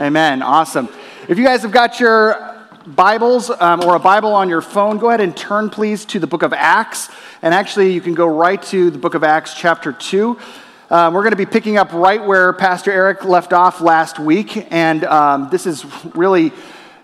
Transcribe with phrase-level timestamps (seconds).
[0.00, 0.42] Amen.
[0.42, 0.88] Awesome.
[1.26, 2.56] If you guys have got your
[2.86, 6.26] Bibles um, or a Bible on your phone, go ahead and turn, please, to the
[6.28, 7.10] book of Acts.
[7.42, 10.38] And actually, you can go right to the book of Acts, chapter 2.
[10.90, 14.68] Um, we're going to be picking up right where Pastor Eric left off last week.
[14.70, 15.84] And um, this is
[16.14, 16.52] really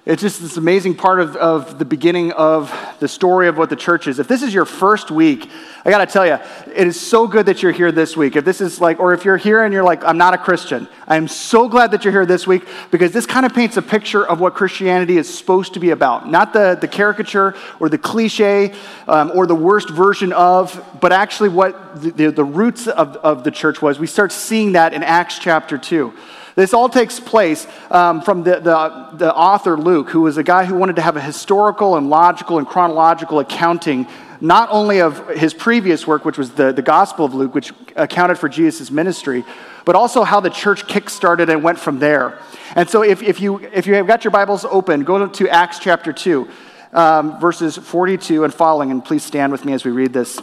[0.07, 3.77] it's just this amazing part of, of the beginning of the story of what the
[3.77, 4.19] church is.
[4.19, 5.49] If this is your first week,
[5.83, 6.35] I got to tell you,
[6.75, 8.37] it is so good that you're here this week.
[8.37, 10.89] If this is like, or if you're here and you're like, I'm not a Christian,
[11.09, 14.27] I'm so glad that you're here this week because this kind of paints a picture
[14.27, 16.29] of what Christianity is supposed to be about.
[16.29, 18.75] Not the, the caricature or the cliche
[19.09, 23.43] um, or the worst version of, but actually what the, the, the roots of, of
[23.43, 23.99] the church was.
[23.99, 26.13] We start seeing that in Acts chapter 2.
[26.55, 30.65] This all takes place um, from the, the, the author Luke, who was a guy
[30.65, 34.07] who wanted to have a historical and logical and chronological accounting
[34.41, 38.39] not only of his previous work, which was the, the Gospel of Luke, which accounted
[38.39, 39.43] for Jesus' ministry,
[39.85, 42.39] but also how the church kick-started and went from there.
[42.77, 45.79] And so if, if, you, if you have got your Bibles open, go to Acts
[45.79, 46.49] chapter 2,
[46.93, 50.39] um, verses 42 and following, and please stand with me as we read this.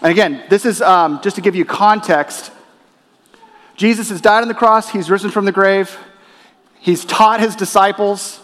[0.00, 2.52] And again, this is um, just to give you context
[3.74, 5.96] Jesus has died on the cross, he's risen from the grave,
[6.80, 8.40] he's taught his disciples.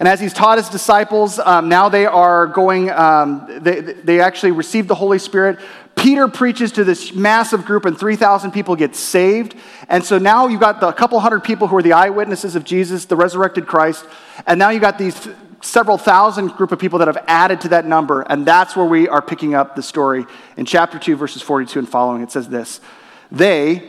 [0.00, 4.50] And as he's taught his disciples, um, now they are going, um, they, they actually
[4.50, 5.60] received the Holy Spirit.
[5.94, 9.54] Peter preaches to this massive group, and 3,000 people get saved.
[9.88, 13.04] And so now you've got the, couple hundred people who are the eyewitnesses of Jesus,
[13.04, 14.04] the resurrected Christ.
[14.46, 15.28] And now you've got these
[15.60, 18.22] several thousand group of people that have added to that number.
[18.22, 21.88] And that's where we are picking up the story in chapter 2, verses 42 and
[21.88, 22.22] following.
[22.22, 22.80] It says this
[23.30, 23.88] They,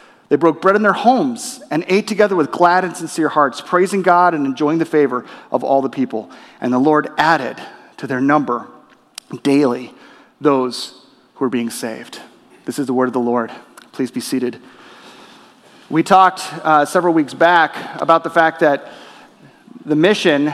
[0.31, 4.01] They broke bread in their homes and ate together with glad and sincere hearts, praising
[4.01, 6.31] God and enjoying the favor of all the people.
[6.61, 7.61] And the Lord added
[7.97, 8.65] to their number
[9.43, 9.93] daily
[10.39, 12.21] those who were being saved.
[12.63, 13.51] This is the word of the Lord.
[13.91, 14.61] Please be seated.
[15.89, 18.87] We talked uh, several weeks back about the fact that
[19.85, 20.53] the mission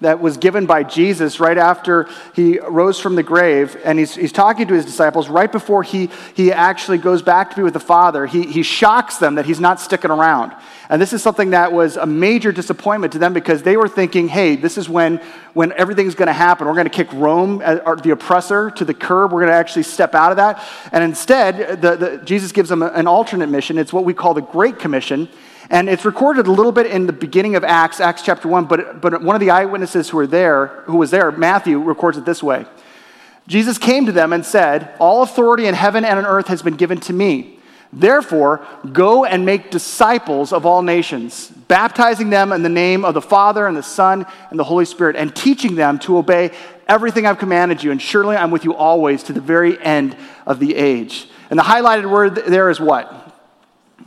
[0.00, 3.76] that was given by Jesus right after he rose from the grave.
[3.84, 7.56] And he's, he's talking to his disciples right before he, he actually goes back to
[7.56, 8.26] be with the Father.
[8.26, 10.52] He, he shocks them that he's not sticking around.
[10.90, 14.28] And this is something that was a major disappointment to them because they were thinking,
[14.28, 15.16] hey, this is when,
[15.54, 16.66] when everything's going to happen.
[16.66, 19.32] We're going to kick Rome, uh, the oppressor, to the curb.
[19.32, 20.62] We're going to actually step out of that.
[20.92, 23.78] And instead, the, the, Jesus gives them an alternate mission.
[23.78, 25.28] It's what we call the Great Commission.
[25.70, 29.00] And it's recorded a little bit in the beginning of Acts, Acts chapter 1, but,
[29.00, 32.42] but one of the eyewitnesses who were there, who was there, Matthew, records it this
[32.42, 32.66] way.
[33.46, 36.76] Jesus came to them and said, All authority in heaven and on earth has been
[36.76, 37.58] given to me.
[37.92, 43.22] Therefore, go and make disciples of all nations, baptizing them in the name of the
[43.22, 46.50] Father and the Son and the Holy Spirit, and teaching them to obey
[46.88, 47.92] everything I've commanded you.
[47.92, 51.28] And surely I'm with you always to the very end of the age.
[51.50, 53.33] And the highlighted word there is what?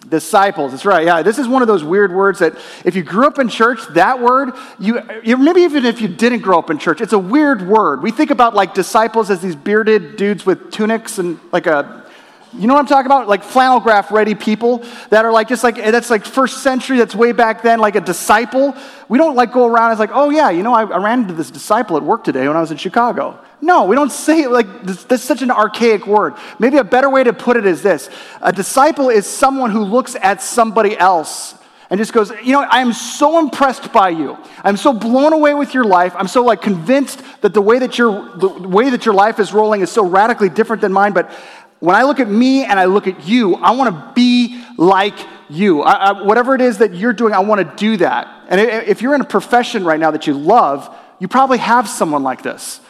[0.08, 1.06] Disciples, that's right.
[1.06, 3.80] Yeah, this is one of those weird words that if you grew up in church,
[3.90, 5.02] that word, you,
[5.38, 8.02] maybe even if you didn't grow up in church, it's a weird word.
[8.02, 12.07] We think about like disciples as these bearded dudes with tunics and like a
[12.54, 13.28] you know what I'm talking about?
[13.28, 17.16] Like flannel graph ready people that are like just like that's like first century, that's
[17.16, 18.76] way back then, like a disciple.
[19.10, 21.34] We don't like go around as like, oh yeah, you know, I, I ran into
[21.34, 23.40] this disciple at work today when I was in Chicago.
[23.62, 26.36] No, we don't say it like this, that's such an archaic word.
[26.60, 28.10] Maybe a better way to put it is this
[28.42, 31.56] a disciple is someone who looks at somebody else
[31.90, 34.38] and just goes, you know, I am so impressed by you.
[34.64, 36.14] I'm so blown away with your life.
[36.18, 39.54] I'm so like convinced that the way that your the way that your life is
[39.54, 41.14] rolling is so radically different than mine.
[41.14, 41.32] But
[41.80, 45.18] when I look at me and I look at you, I want to be like
[45.50, 45.82] you.
[45.82, 48.46] I, I, whatever it is that you're doing, I want to do that.
[48.50, 52.24] And if you're in a profession right now that you love, you probably have someone
[52.24, 52.82] like this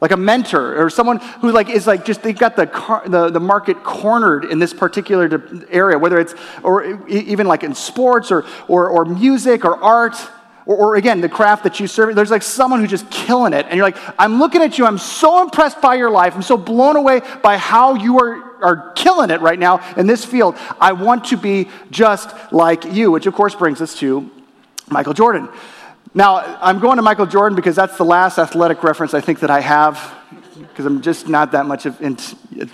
[0.00, 3.30] like a mentor or someone who like is like just they've got the, car, the,
[3.30, 8.44] the market cornered in this particular area whether it's or even like in sports or,
[8.68, 10.14] or, or music or art
[10.66, 13.66] or, or, again, the craft that you serve, there's like someone who's just killing it.
[13.66, 16.56] And you're like, I'm looking at you, I'm so impressed by your life, I'm so
[16.56, 20.56] blown away by how you are, are killing it right now in this field.
[20.80, 24.28] I want to be just like you, which of course brings us to
[24.90, 25.48] Michael Jordan.
[26.14, 29.50] Now, I'm going to Michael Jordan because that's the last athletic reference I think that
[29.50, 30.14] I have
[30.58, 32.00] because I'm just not that much of,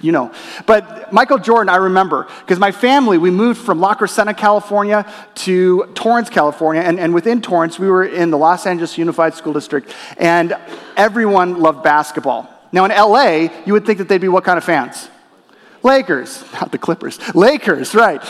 [0.02, 0.32] you know.
[0.66, 5.90] But Michael Jordan, I remember, because my family, we moved from La Crescenta, California to
[5.94, 6.82] Torrance, California.
[6.82, 9.94] And, and within Torrance, we were in the Los Angeles Unified School District.
[10.16, 10.56] And
[10.96, 12.48] everyone loved basketball.
[12.72, 15.08] Now, in LA, you would think that they'd be what kind of fans?
[15.82, 17.18] Lakers, not the Clippers.
[17.34, 18.22] Lakers, right.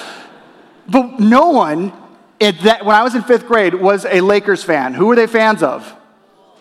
[0.88, 1.92] But no one,
[2.40, 4.94] that, when I was in fifth grade, was a Lakers fan.
[4.94, 5.96] Who were they fans of?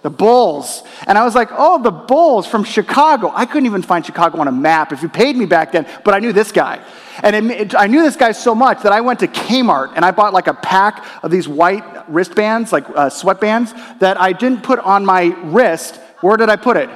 [0.02, 0.82] The Bulls.
[1.06, 3.32] And I was like, oh, the Bulls from Chicago.
[3.34, 6.16] I couldn't even find Chicago on a map if you paid me back then, but
[6.16, 6.84] I knew this guy.
[7.22, 10.04] And it, it, I knew this guy so much that I went to Kmart and
[10.04, 14.64] I bought like a pack of these white wristbands, like uh, sweatbands, that I didn't
[14.64, 15.98] put on my wrist.
[16.22, 16.90] Where did I put it?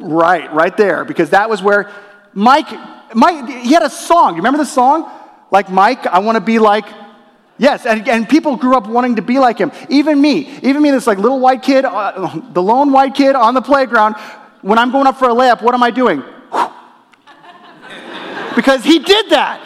[0.00, 1.92] Right, right there, because that was where
[2.34, 2.68] Mike,
[3.14, 4.32] Mike, he had a song.
[4.32, 5.10] You remember the song?
[5.52, 6.86] Like Mike, I want to be like
[7.60, 9.70] Yes, and, and people grew up wanting to be like him.
[9.90, 13.52] Even me, even me, this like little white kid, uh, the lone white kid on
[13.52, 14.16] the playground.
[14.62, 16.24] When I'm going up for a layup, what am I doing?
[18.56, 19.60] because he did that.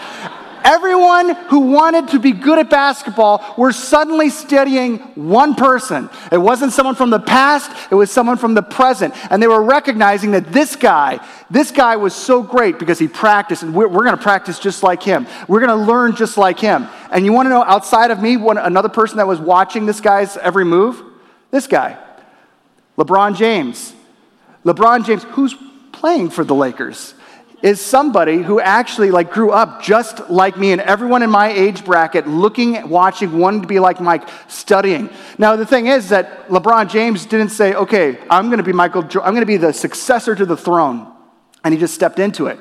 [0.64, 6.08] Everyone who wanted to be good at basketball were suddenly studying one person.
[6.32, 9.12] It wasn't someone from the past, it was someone from the present.
[9.30, 11.20] And they were recognizing that this guy,
[11.50, 14.82] this guy was so great because he practiced, and we're, we're going to practice just
[14.82, 15.26] like him.
[15.48, 16.88] We're going to learn just like him.
[17.10, 20.00] And you want to know outside of me, one, another person that was watching this
[20.00, 21.02] guy's every move?
[21.50, 21.98] This guy,
[22.96, 23.92] LeBron James.
[24.64, 25.54] LeBron James, who's
[25.92, 27.12] playing for the Lakers
[27.64, 31.82] is somebody who actually like grew up just like me and everyone in my age
[31.82, 35.08] bracket looking watching wanting to be like mike studying.
[35.38, 39.00] Now the thing is that lebron james didn't say okay i'm going to be michael
[39.02, 41.10] i'm going to be the successor to the throne
[41.64, 42.58] and he just stepped into it.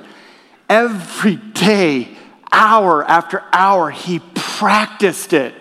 [0.69, 2.07] Every day
[2.49, 5.53] hour after hour he practiced it.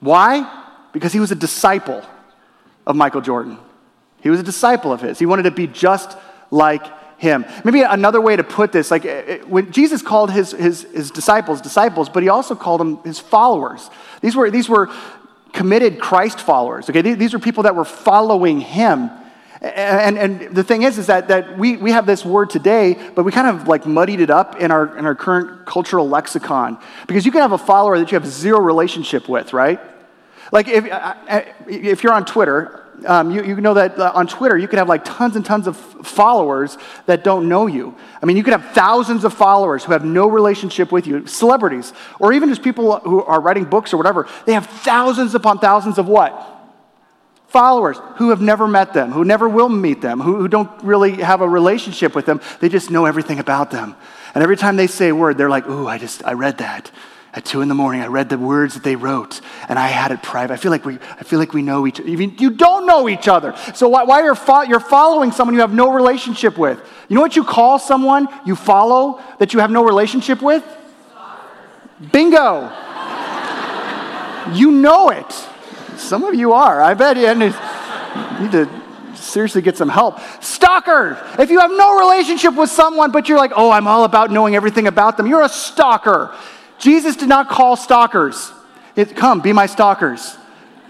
[0.00, 0.66] Why?
[0.92, 2.02] Because he was a disciple
[2.86, 3.56] of michael jordan.
[4.20, 5.18] He was a disciple of his.
[5.18, 6.18] He wanted to be just
[6.50, 6.84] like
[7.24, 7.44] him.
[7.64, 9.04] Maybe another way to put this, like
[9.46, 13.90] when Jesus called his, his, his disciples disciples, but he also called them his followers.
[14.20, 14.88] These were, these were
[15.52, 17.02] committed Christ followers, okay?
[17.02, 19.10] These were people that were following him.
[19.60, 23.24] And, and the thing is, is that, that we, we have this word today, but
[23.24, 26.78] we kind of like muddied it up in our, in our current cultural lexicon.
[27.06, 29.80] Because you can have a follower that you have zero relationship with, right?
[30.52, 30.84] Like if,
[31.66, 34.88] if you're on Twitter, um, you, you know that uh, on Twitter, you can have
[34.88, 37.94] like tons and tons of followers that don't know you.
[38.22, 41.92] I mean, you could have thousands of followers who have no relationship with you, celebrities,
[42.18, 44.28] or even just people who are writing books or whatever.
[44.46, 46.50] They have thousands upon thousands of what?
[47.48, 51.22] Followers who have never met them, who never will meet them, who, who don't really
[51.22, 52.40] have a relationship with them.
[52.60, 53.96] They just know everything about them.
[54.34, 56.90] And every time they say a word, they're like, ooh, I just, I read that
[57.34, 58.00] at two in the morning.
[58.00, 60.54] I read the words that they wrote, and I had it private.
[60.54, 62.08] I feel like we, I feel like we know each other.
[62.08, 63.56] You don't know each other.
[63.74, 66.80] So why, why you're, fo- you're following someone you have no relationship with?
[67.08, 70.64] You know what you call someone you follow that you have no relationship with?
[72.12, 72.70] Bingo.
[74.52, 75.32] you know it.
[75.96, 76.80] Some of you are.
[76.80, 78.68] I bet you need to
[79.16, 80.20] seriously get some help.
[80.40, 81.20] Stalker.
[81.38, 84.54] If you have no relationship with someone, but you're like, oh, I'm all about knowing
[84.54, 86.34] everything about them, you're a stalker.
[86.78, 88.52] Jesus did not call stalkers.
[88.96, 90.36] It, Come, be my stalkers.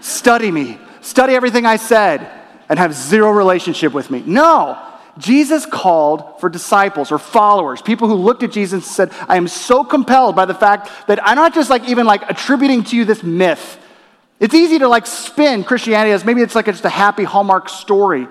[0.01, 0.77] Study me.
[1.01, 2.29] Study everything I said
[2.69, 4.23] and have zero relationship with me.
[4.25, 4.81] No.
[5.17, 9.47] Jesus called for disciples or followers, people who looked at Jesus and said, I am
[9.47, 13.05] so compelled by the fact that I'm not just like even like attributing to you
[13.05, 13.79] this myth.
[14.39, 18.27] It's easy to like spin Christianity as maybe it's like just a happy Hallmark story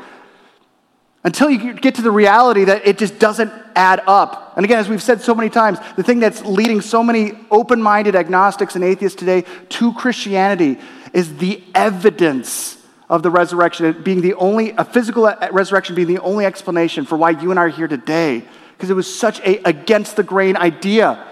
[1.25, 4.53] until you get to the reality that it just doesn't add up.
[4.56, 7.81] And again, as we've said so many times, the thing that's leading so many open
[7.82, 10.79] minded agnostics and atheists today to Christianity
[11.15, 12.77] is the evidence
[13.08, 17.17] of the resurrection being the only, a physical uh, resurrection being the only explanation for
[17.17, 18.43] why you and I are here today,
[18.77, 21.25] because it was such a against the grain idea.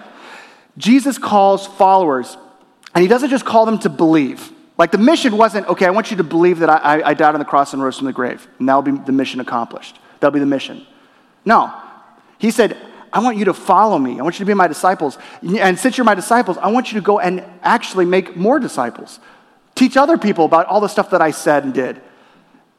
[0.77, 2.37] Jesus calls followers,
[2.95, 4.52] and he doesn't just call them to believe.
[4.77, 7.39] Like the mission wasn't, okay, I want you to believe that I, I died on
[7.39, 9.99] the cross and rose from the grave, and that'll be the mission accomplished.
[10.19, 10.85] That'll be the mission.
[11.45, 11.73] No.
[12.39, 12.77] He said,
[13.11, 14.19] I want you to follow me.
[14.19, 15.19] I want you to be my disciples.
[15.43, 19.19] And since you're my disciples, I want you to go and actually make more disciples.
[19.75, 22.01] Teach other people about all the stuff that I said and did.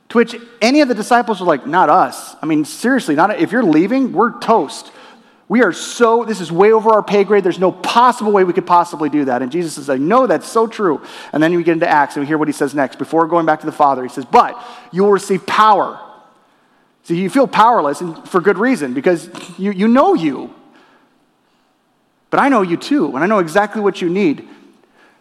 [0.09, 2.35] To which any of the disciples were like, not us.
[2.43, 4.91] I mean, seriously, not if you're leaving, we're toast.
[5.49, 7.45] We are so, this is way over our pay grade.
[7.45, 9.43] There's no possible way we could possibly do that.
[9.43, 11.03] And Jesus says, I know that's so true.
[11.33, 12.97] And then we get into Acts and we hear what he says next.
[12.97, 14.59] Before going back to the Father, he says, But
[14.91, 16.01] you will receive power.
[17.03, 20.55] See, you feel powerless and for good reason because you, you know you.
[22.31, 24.49] But I know you too, and I know exactly what you need.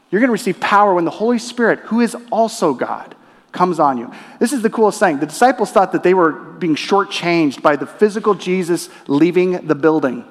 [0.10, 3.16] You're going to receive power when the Holy Spirit, who is also God,
[3.54, 4.12] comes on you.
[4.40, 5.20] This is the coolest thing.
[5.20, 10.26] The disciples thought that they were being shortchanged by the physical Jesus leaving the building.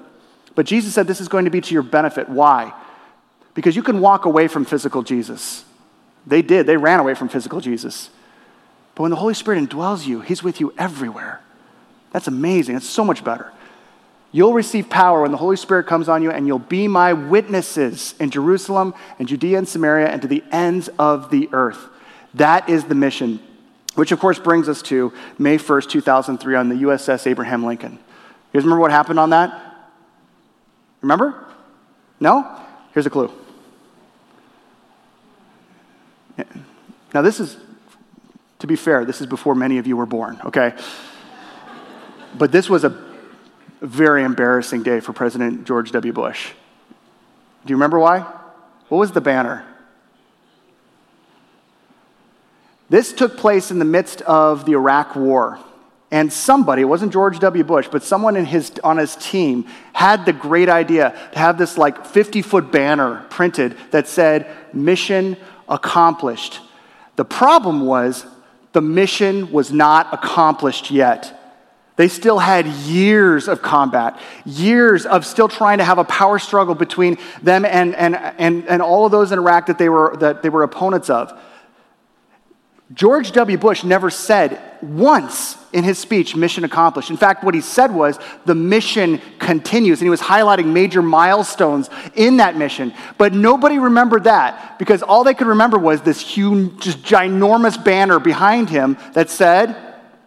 [0.54, 2.28] But Jesus said this is going to be to your benefit.
[2.28, 2.74] Why?
[3.54, 5.64] Because you can walk away from physical Jesus.
[6.26, 8.10] They did, they ran away from physical Jesus.
[8.94, 11.40] But when the Holy Spirit indwells you, He's with you everywhere.
[12.10, 12.76] That's amazing.
[12.76, 13.50] It's so much better.
[14.32, 18.14] You'll receive power when the Holy Spirit comes on you, and you'll be my witnesses
[18.18, 21.88] in Jerusalem and Judea and Samaria and to the ends of the earth.
[22.34, 23.40] That is the mission,
[23.94, 27.92] which of course brings us to May 1st, 2003, on the USS Abraham Lincoln.
[27.92, 29.90] You guys remember what happened on that?
[31.00, 31.44] Remember?
[32.20, 32.60] No?
[32.92, 33.30] Here's a clue.
[37.14, 37.56] Now, this is,
[38.60, 40.74] to be fair, this is before many of you were born, okay?
[42.34, 42.98] But this was a
[43.82, 46.12] very embarrassing day for President George W.
[46.12, 46.52] Bush.
[47.64, 48.20] Do you remember why?
[48.88, 49.66] What was the banner?
[52.92, 55.58] This took place in the midst of the Iraq War.
[56.10, 57.64] And somebody, it wasn't George W.
[57.64, 61.78] Bush, but someone in his, on his team had the great idea to have this
[61.78, 65.38] like 50 foot banner printed that said, Mission
[65.70, 66.60] accomplished.
[67.16, 68.26] The problem was
[68.72, 71.40] the mission was not accomplished yet.
[71.96, 76.74] They still had years of combat, years of still trying to have a power struggle
[76.74, 80.42] between them and, and, and, and all of those in Iraq that they, were, that
[80.42, 81.32] they were opponents of.
[82.94, 83.56] George W.
[83.58, 87.10] Bush never said once in his speech, mission accomplished.
[87.10, 90.00] In fact, what he said was, the mission continues.
[90.00, 92.92] And he was highlighting major milestones in that mission.
[93.16, 98.18] But nobody remembered that because all they could remember was this huge, just ginormous banner
[98.18, 99.76] behind him that said,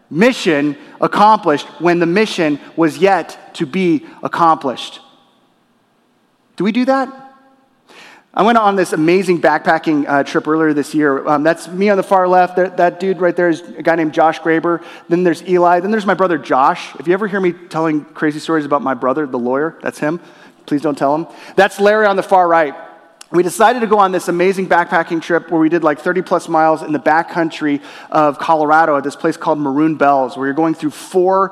[0.10, 5.02] mission accomplished when the mission was yet to be accomplished.
[6.56, 7.25] Do we do that?
[8.38, 11.26] I went on this amazing backpacking uh, trip earlier this year.
[11.26, 12.58] Um, that's me on the far left.
[12.58, 14.84] There, that dude right there is a guy named Josh Graber.
[15.08, 15.80] Then there's Eli.
[15.80, 16.94] Then there's my brother Josh.
[17.00, 20.20] If you ever hear me telling crazy stories about my brother, the lawyer, that's him.
[20.66, 21.28] Please don't tell him.
[21.56, 22.76] That's Larry on the far right.
[23.32, 26.48] We decided to go on this amazing backpacking trip where we did like 30 plus
[26.48, 30.74] miles in the backcountry of Colorado at this place called Maroon Bells, where you're going
[30.74, 31.52] through four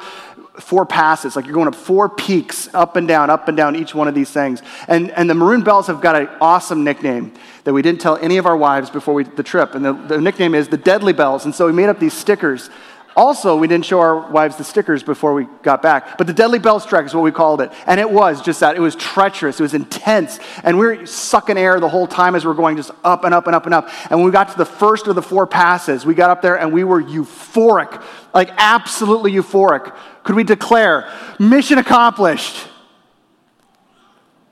[0.60, 3.96] four passes, like you're going up four peaks, up and down, up and down each
[3.96, 4.62] one of these things.
[4.88, 7.34] And, and the Maroon Bells have got an awesome nickname
[7.64, 9.74] that we didn't tell any of our wives before we, the trip.
[9.74, 11.46] And the, the nickname is the Deadly Bells.
[11.46, 12.70] And so we made up these stickers.
[13.16, 16.18] Also, we didn't show our wives the stickers before we got back.
[16.18, 17.72] But the Deadly Bells Trek is what we called it.
[17.86, 18.76] And it was just that.
[18.76, 19.60] It was treacherous.
[19.60, 20.40] It was intense.
[20.64, 23.34] And we were sucking air the whole time as we were going just up and
[23.34, 23.90] up and up and up.
[24.10, 26.60] And when we got to the first of the four passes, we got up there
[26.60, 28.04] and we were euphoric,
[28.34, 32.68] like absolutely euphoric could we declare mission accomplished?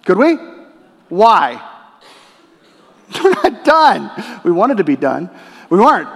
[0.05, 0.35] Could we?
[1.09, 1.67] Why?
[3.23, 4.41] We're not done.
[4.43, 5.29] We wanted to be done.
[5.69, 6.09] We weren't.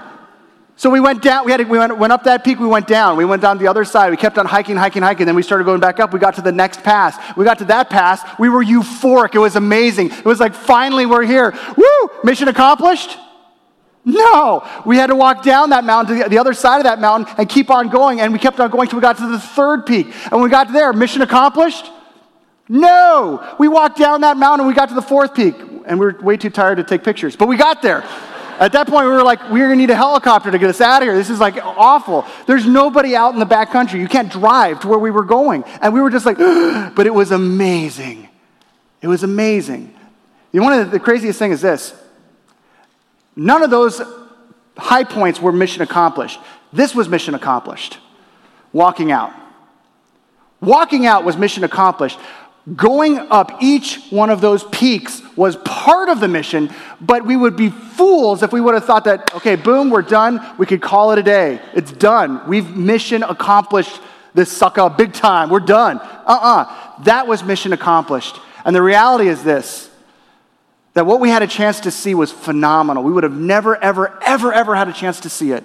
[0.78, 3.16] So we went down, we, had we went, went up that peak, we went down.
[3.16, 4.12] We went down the other side.
[4.12, 5.26] We kept on hiking, hiking, hiking.
[5.26, 6.14] Then we started going back up.
[6.14, 7.18] We got to the next pass.
[7.38, 8.22] We got to that pass.
[8.38, 9.36] We were euphoric.
[9.36, 10.12] It was amazing.
[10.12, 11.54] It was like, finally, we're here.
[11.78, 12.10] Woo!
[12.26, 13.18] Mission accomplished?
[14.04, 17.34] No, we had to walk down that mountain to the other side of that mountain
[17.38, 18.20] and keep on going.
[18.20, 20.08] And we kept on going until we got to the third peak.
[20.08, 21.90] And when we got there, mission accomplished?
[22.68, 24.62] No, we walked down that mountain.
[24.62, 25.56] And we got to the fourth peak,
[25.86, 27.38] and we were way too tired to take pictures.
[27.38, 28.04] But we got there.
[28.60, 31.02] At that point, we were like, we're gonna need a helicopter to get us out
[31.02, 31.16] of here.
[31.16, 32.26] This is like awful.
[32.48, 34.00] There's nobody out in the back country.
[34.00, 35.64] You can't drive to where we were going.
[35.82, 36.38] And we were just like,
[36.96, 38.30] but it was amazing.
[39.02, 39.94] It was amazing.
[40.52, 41.94] You know, one of the craziest thing is this
[43.36, 44.02] None of those
[44.78, 46.40] high points were mission accomplished.
[46.72, 48.00] This was mission accomplished.
[48.72, 49.34] Walking out.
[50.62, 52.20] Walking out was mission accomplished.
[52.74, 57.56] Going up each one of those peaks was part of the mission, but we would
[57.56, 60.44] be fools if we would have thought that, okay, boom, we're done.
[60.58, 61.62] We could call it a day.
[61.76, 62.48] It's done.
[62.48, 64.02] We've mission accomplished
[64.34, 65.52] this sucker big time.
[65.52, 66.00] We're done.
[66.00, 66.64] Uh uh-uh.
[66.64, 68.40] uh That was mission accomplished.
[68.66, 69.90] And the reality is this
[70.96, 73.04] that what we had a chance to see was phenomenal.
[73.04, 75.64] We would have never, ever, ever, ever had a chance to see it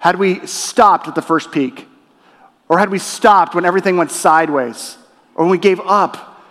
[0.00, 1.88] had we stopped at the first peak,
[2.68, 4.98] or had we stopped when everything went sideways,
[5.34, 6.42] or when we gave up,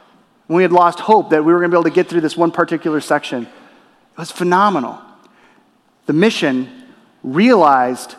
[0.47, 2.21] when we had lost hope that we were going to be able to get through
[2.21, 3.43] this one particular section.
[3.43, 4.99] It was phenomenal.
[6.05, 6.83] The mission
[7.23, 8.15] realized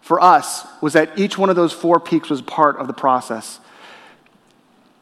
[0.00, 3.60] for us was that each one of those four peaks was part of the process.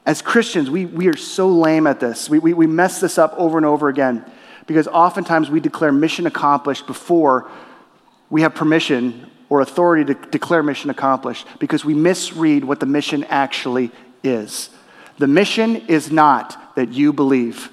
[0.05, 2.29] As Christians, we, we are so lame at this.
[2.29, 4.25] We, we, we mess this up over and over again
[4.67, 7.51] because oftentimes we declare mission accomplished before
[8.31, 13.25] we have permission or authority to declare mission accomplished because we misread what the mission
[13.25, 13.91] actually
[14.23, 14.71] is.
[15.19, 17.71] The mission is not that you believe.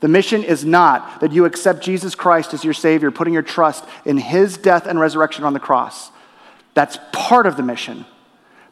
[0.00, 3.84] The mission is not that you accept Jesus Christ as your Savior, putting your trust
[4.04, 6.10] in His death and resurrection on the cross.
[6.74, 8.06] That's part of the mission,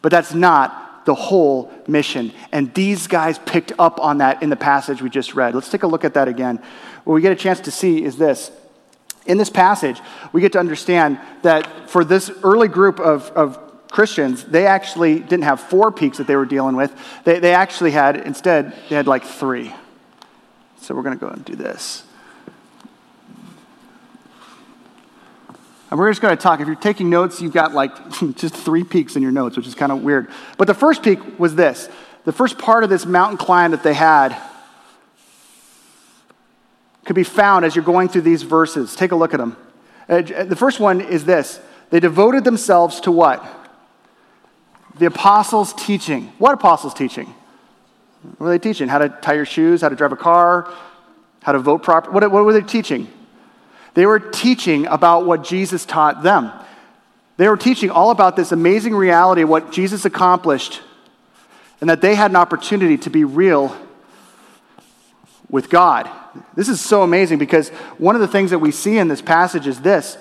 [0.03, 2.33] but that's not the whole mission.
[2.53, 5.55] And these guys picked up on that in the passage we just read.
[5.55, 6.63] Let's take a look at that again.
[7.05, 8.51] What we get a chance to see is this
[9.27, 10.01] in this passage,
[10.33, 13.59] we get to understand that for this early group of, of
[13.91, 16.93] Christians, they actually didn't have four peaks that they were dealing with.
[17.25, 19.73] They, they actually had, instead, they had like three.
[20.81, 22.03] So we're going to go and do this.
[25.91, 26.61] And we're just going to talk.
[26.61, 27.95] If you're taking notes, you've got like
[28.37, 30.29] just three peaks in your notes, which is kind of weird.
[30.59, 31.89] But the first peak was this
[32.25, 34.37] the first part of this mountain climb that they had
[37.05, 38.97] could be found as you're going through these verses.
[38.97, 39.57] Take a look at them.
[40.09, 43.45] Uh, the first one is this they devoted themselves to what?
[44.99, 46.33] The apostles' teaching.
[46.39, 47.27] What apostles' teaching?
[48.23, 48.89] What were they teaching?
[48.89, 50.73] How to tie your shoes, how to drive a car,
[51.43, 52.15] how to vote properly.
[52.15, 53.09] What, what were they teaching?
[53.95, 56.53] They were teaching about what Jesus taught them.
[57.37, 60.83] They were teaching all about this amazing reality of what Jesus accomplished
[61.81, 63.77] and that they had an opportunity to be real
[65.51, 66.11] with God.
[66.55, 69.67] This is so amazing because one of the things that we see in this passage
[69.67, 70.19] is this.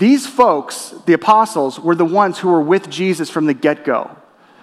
[0.00, 4.10] These folks, the apostles, were the ones who were with Jesus from the get go.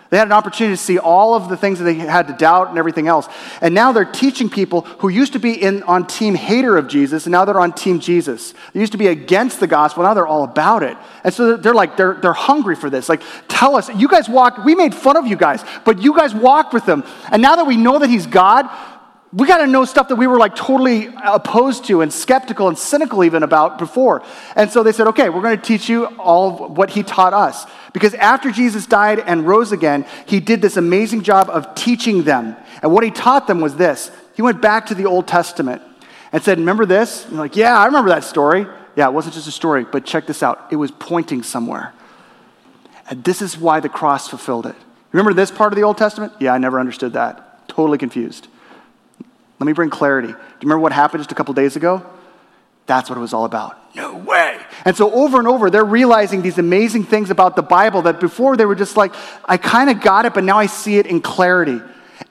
[0.09, 2.69] They had an opportunity to see all of the things that they had to doubt
[2.69, 3.27] and everything else.
[3.61, 7.27] And now they're teaching people who used to be in, on team hater of Jesus,
[7.27, 8.55] and now they're on team Jesus.
[8.73, 10.97] They used to be against the gospel, now they're all about it.
[11.23, 13.07] And so they're like, they're, they're hungry for this.
[13.07, 16.33] Like, tell us, you guys walked, we made fun of you guys, but you guys
[16.33, 17.03] walked with him.
[17.31, 18.67] And now that we know that he's God,
[19.33, 22.77] we got to know stuff that we were like totally opposed to and skeptical and
[22.77, 24.23] cynical even about before.
[24.55, 27.65] And so they said, okay, we're going to teach you all what he taught us.
[27.91, 32.55] Because after Jesus died and rose again, he did this amazing job of teaching them.
[32.81, 35.81] And what he taught them was this he went back to the Old Testament
[36.31, 37.25] and said, Remember this?
[37.25, 38.65] And like, yeah, I remember that story.
[38.95, 40.67] Yeah, it wasn't just a story, but check this out.
[40.71, 41.93] It was pointing somewhere.
[43.09, 44.75] And this is why the cross fulfilled it.
[45.11, 46.33] Remember this part of the Old Testament?
[46.39, 47.67] Yeah, I never understood that.
[47.67, 48.47] Totally confused.
[49.59, 50.27] Let me bring clarity.
[50.27, 52.05] Do you remember what happened just a couple days ago?
[52.85, 53.95] That's what it was all about.
[53.95, 54.59] No way.
[54.85, 58.55] And so over and over, they're realizing these amazing things about the Bible that before
[58.55, 61.21] they were just like, I kind of got it, but now I see it in
[61.21, 61.81] clarity.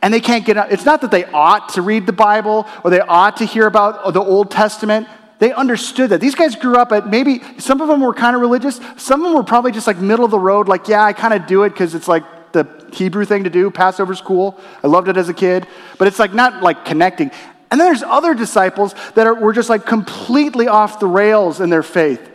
[0.01, 0.73] And they can't get out.
[0.73, 4.13] It's not that they ought to read the Bible or they ought to hear about
[4.15, 5.09] the Old Testament.
[5.39, 6.21] They understood that.
[6.21, 8.81] These guys grew up at maybe, some of them were kind of religious.
[8.97, 11.35] Some of them were probably just like middle of the road, like, yeah, I kind
[11.35, 13.71] of do it because it's like the Hebrew thing to do.
[13.71, 14.59] Passover's cool.
[14.83, 15.67] I loved it as a kid.
[15.99, 17.31] But it's like not like connecting.
[17.71, 21.71] And then there's other disciples that are, were just like completely off the rails in
[21.71, 22.33] their faith.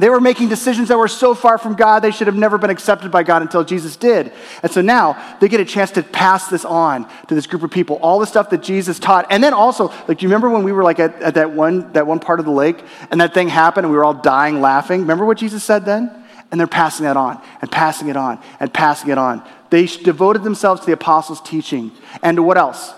[0.00, 2.70] They were making decisions that were so far from God, they should have never been
[2.70, 4.32] accepted by God until Jesus did.
[4.62, 7.70] And so now they get a chance to pass this on to this group of
[7.70, 9.26] people, all the stuff that Jesus taught.
[9.28, 11.92] And then also, like, do you remember when we were like at, at that, one,
[11.92, 14.62] that one part of the lake and that thing happened and we were all dying
[14.62, 15.02] laughing?
[15.02, 16.10] Remember what Jesus said then?
[16.50, 19.46] And they're passing that on and passing it on and passing it on.
[19.70, 22.92] They devoted themselves to the apostles' teaching and to what else?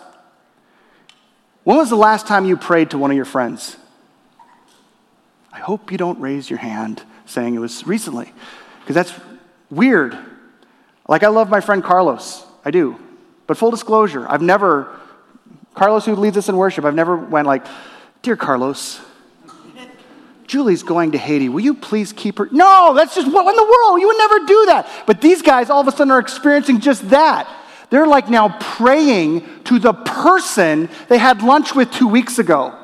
[1.65, 3.77] When was the last time you prayed to one of your friends?
[5.53, 8.33] I hope you don't raise your hand saying it was recently,
[8.81, 9.13] because that's
[9.71, 10.19] weird.
[11.09, 12.99] Like, I love my friend Carlos, I do.
[13.47, 14.99] But full disclosure, I've never,
[15.75, 17.67] Carlos, who leads us in worship, I've never went like,
[18.23, 19.01] Dear Carlos,
[20.53, 21.49] Julie's going to Haiti.
[21.49, 22.47] Will you please keep her?
[22.53, 24.03] No, that's just what in the world?
[24.03, 24.87] You would never do that.
[25.07, 27.49] But these guys all of a sudden are experiencing just that.
[27.89, 32.79] They're like now praying to the person they had lunch with two weeks ago.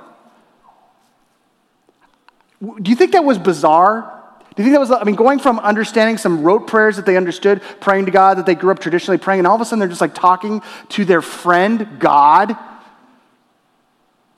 [2.62, 4.14] Do you think that was bizarre?
[4.56, 7.18] Do you think that was, I mean, going from understanding some rote prayers that they
[7.18, 9.78] understood, praying to God that they grew up traditionally praying, and all of a sudden
[9.78, 12.56] they're just like talking to their friend, God,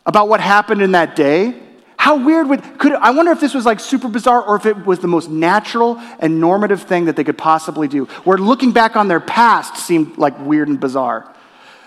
[0.05, 1.70] about what happened in that day?
[2.01, 4.87] How weird would, could, I wonder if this was like super bizarre or if it
[4.87, 8.97] was the most natural and normative thing that they could possibly do, where looking back
[8.97, 11.31] on their past seemed like weird and bizarre.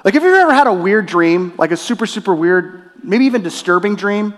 [0.03, 3.41] Like, if you've ever had a weird dream, like a super, super weird, maybe even
[3.41, 4.35] disturbing dream?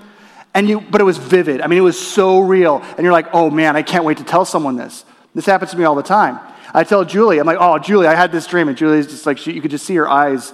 [0.53, 1.59] And you, but it was vivid.
[1.59, 2.81] I mean, it was so real.
[2.95, 5.03] And you're like, oh man, I can't wait to tell someone this.
[5.33, 6.39] This happens to me all the time.
[6.73, 8.69] I tell Julie, I'm like, oh, Julie, I had this dream.
[8.69, 10.53] And Julie's just like, she, you could just see her eyes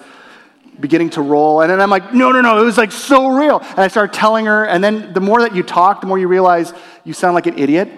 [0.81, 1.61] beginning to roll.
[1.61, 3.59] And then I'm like, no, no, no, it was like so real.
[3.59, 6.27] And I start telling her, and then the more that you talk, the more you
[6.27, 7.89] realize you sound like an idiot.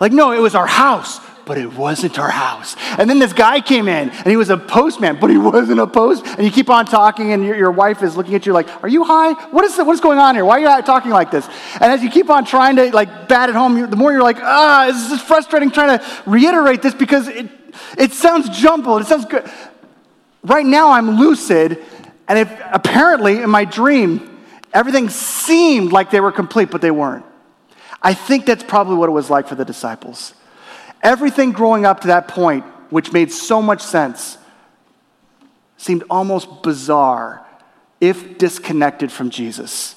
[0.00, 2.76] Like, no, it was our house, but it wasn't our house.
[2.98, 5.86] And then this guy came in, and he was a postman, but he wasn't a
[5.86, 6.24] post.
[6.24, 8.88] And you keep on talking, and your, your wife is looking at you like, are
[8.88, 9.32] you high?
[9.48, 10.44] What is, what is going on here?
[10.44, 11.48] Why are you talking like this?
[11.80, 14.38] And as you keep on trying to like bat it home, the more you're like,
[14.40, 17.48] ah, this is frustrating trying to reiterate this because it,
[17.96, 19.02] it sounds jumbled.
[19.02, 19.50] It sounds good.
[20.42, 21.82] Right now, I'm lucid,
[22.28, 27.24] and if, apparently in my dream, everything seemed like they were complete, but they weren't.
[28.02, 30.34] I think that's probably what it was like for the disciples.
[31.02, 34.38] Everything growing up to that point, which made so much sense,
[35.76, 37.44] seemed almost bizarre
[38.00, 39.96] if disconnected from Jesus.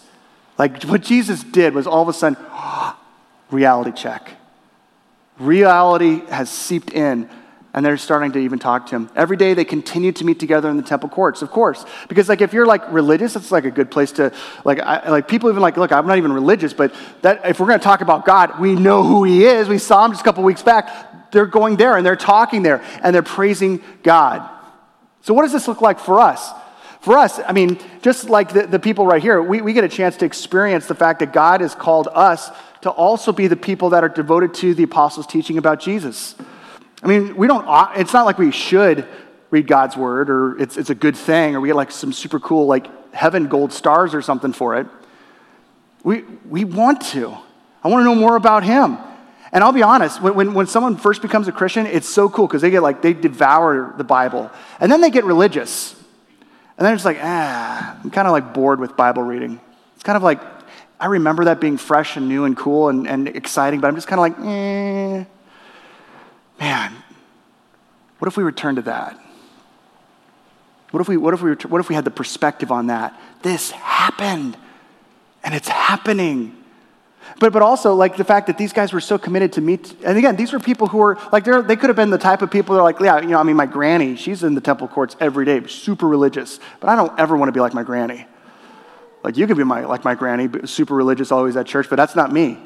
[0.58, 2.38] Like what Jesus did was all of a sudden,
[3.52, 4.32] reality check.
[5.40, 7.30] Reality has seeped in
[7.74, 9.10] and they're starting to even talk to him.
[9.16, 11.86] Every day they continue to meet together in the temple courts, of course.
[12.10, 14.34] Because like if you're like religious, it's like a good place to
[14.66, 17.68] like I, like people even like, look, I'm not even religious, but that if we're
[17.72, 19.70] to talk about God, we know who he is.
[19.70, 21.32] We saw him just a couple weeks back.
[21.32, 24.48] They're going there and they're talking there and they're praising God.
[25.22, 26.52] So what does this look like for us?
[27.00, 29.90] For us, I mean, just like the, the people right here, we, we get a
[29.90, 33.92] chance to experience the fact that God has called us to also be the people
[33.92, 36.36] that are devoted to the apostles' teaching about Jesus.
[37.04, 37.66] I mean, we don't,
[37.98, 39.08] it's not like we should
[39.50, 42.40] read God's word or it's, it's a good thing or we get like some super
[42.40, 44.88] cool, like heaven gold stars or something for it.
[46.04, 47.36] We, we want to.
[47.84, 48.98] I want to know more about Him.
[49.52, 52.48] And I'll be honest, when, when, when someone first becomes a Christian, it's so cool
[52.48, 54.50] because they get like, they devour the Bible.
[54.80, 55.94] And then they get religious.
[56.78, 59.60] And then it's like, ah, I'm kind of like bored with Bible reading.
[59.96, 60.40] It's kind of like,
[61.00, 64.08] I remember that being fresh and new and cool and, and exciting, but I'm just
[64.08, 65.26] kind of like, eh
[66.62, 66.94] man,
[68.20, 69.20] what if we return to that?
[70.92, 73.20] What if we, what if we, what if we had the perspective on that?
[73.42, 74.56] This happened,
[75.44, 76.56] and it's happening.
[77.40, 80.18] But, but also, like the fact that these guys were so committed to meet, and
[80.18, 82.52] again, these were people who were, like, they they could have been the type of
[82.52, 84.88] people that are like, yeah, you know, I mean, my granny, she's in the temple
[84.88, 88.28] courts every day, super religious, but I don't ever want to be like my granny.
[89.24, 92.16] Like, you could be my, like my granny, super religious, always at church, but that's
[92.16, 92.60] not me.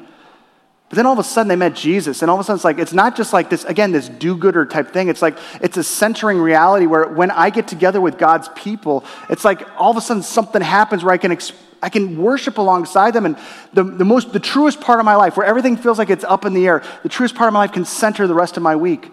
[0.88, 2.64] But then all of a sudden they met Jesus, and all of a sudden it's
[2.64, 5.08] like, it's not just like this, again, this do gooder type thing.
[5.08, 9.44] It's like, it's a centering reality where when I get together with God's people, it's
[9.44, 11.36] like all of a sudden something happens where I can,
[11.82, 13.26] I can worship alongside them.
[13.26, 13.36] And
[13.72, 16.44] the, the most, the truest part of my life, where everything feels like it's up
[16.44, 18.76] in the air, the truest part of my life can center the rest of my
[18.76, 19.10] week.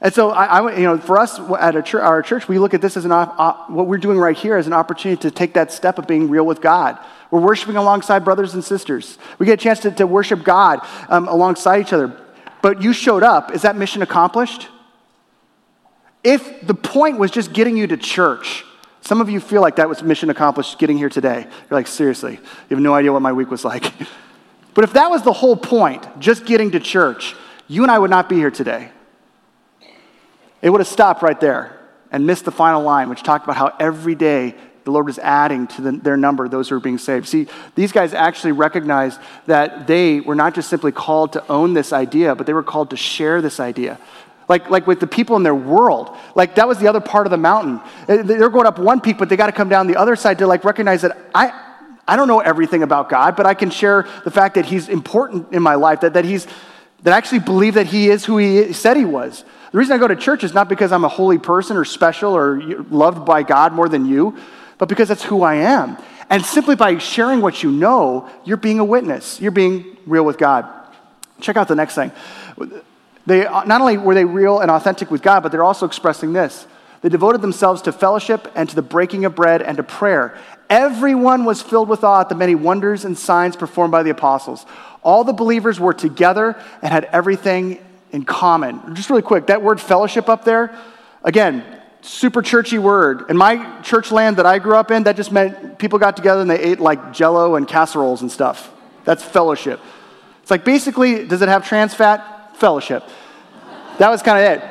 [0.00, 2.98] And so, I, I, you know, for us at our church, we look at this
[2.98, 5.98] as an, uh, what we're doing right here as an opportunity to take that step
[5.98, 6.98] of being real with God.
[7.30, 9.16] We're worshiping alongside brothers and sisters.
[9.38, 12.20] We get a chance to, to worship God um, alongside each other.
[12.60, 13.54] But you showed up.
[13.54, 14.68] Is that mission accomplished?
[16.22, 18.64] If the point was just getting you to church,
[19.00, 21.42] some of you feel like that was mission accomplished getting here today.
[21.42, 23.92] You're like, seriously, you have no idea what my week was like.
[24.74, 27.34] but if that was the whole point, just getting to church,
[27.66, 28.90] you and I would not be here today.
[30.62, 31.78] It would have stopped right there
[32.10, 35.66] and missed the final line, which talked about how every day the Lord was adding
[35.66, 37.26] to the, their number those who were being saved.
[37.26, 41.92] See, these guys actually recognized that they were not just simply called to own this
[41.92, 43.98] idea, but they were called to share this idea.
[44.48, 46.16] Like, like with the people in their world.
[46.36, 47.80] Like that was the other part of the mountain.
[48.08, 50.38] Eh, they're going up one peak, but they got to come down the other side
[50.38, 51.52] to like recognize that I,
[52.06, 55.52] I don't know everything about God, but I can share the fact that He's important
[55.52, 56.46] in my life, that, that He's
[57.02, 59.44] that I actually believe that He is who He said He was.
[59.72, 62.32] The reason I go to church is not because I'm a holy person or special
[62.34, 64.36] or loved by God more than you,
[64.78, 65.96] but because that's who I am.
[66.28, 69.40] And simply by sharing what you know, you're being a witness.
[69.40, 70.66] You're being real with God.
[71.40, 72.12] Check out the next thing.
[73.26, 76.32] They, uh, not only were they real and authentic with God, but they're also expressing
[76.32, 76.66] this.
[77.02, 80.36] They devoted themselves to fellowship and to the breaking of bread and to prayer.
[80.70, 84.66] Everyone was filled with awe at the many wonders and signs performed by the apostles.
[85.02, 87.84] All the believers were together and had everything
[88.16, 88.94] in common.
[88.94, 90.74] Just really quick, that word fellowship up there,
[91.22, 91.62] again,
[92.00, 93.28] super churchy word.
[93.28, 96.40] In my church land that I grew up in, that just meant people got together
[96.40, 98.72] and they ate like jello and casseroles and stuff.
[99.04, 99.80] That's fellowship.
[100.40, 102.56] It's like basically, does it have trans fat?
[102.56, 103.04] Fellowship.
[103.98, 104.70] That was kind of it.